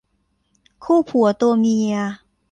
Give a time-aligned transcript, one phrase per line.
[0.83, 1.93] คู่ผัวตัวเมีย